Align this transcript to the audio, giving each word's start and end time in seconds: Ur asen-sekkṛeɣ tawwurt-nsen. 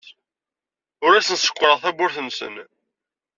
Ur 1.05 1.13
asen-sekkṛeɣ 1.15 1.79
tawwurt-nsen. 1.83 2.55